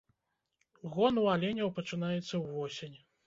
[0.95, 2.99] Гон у аленяў пачынаецца ўвосень.